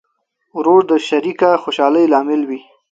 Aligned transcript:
ورور 0.57 0.81
د 0.91 0.93
شریکه 1.07 1.49
خوشحالۍ 1.63 2.05
لامل 2.13 2.41
وي. 2.49 2.59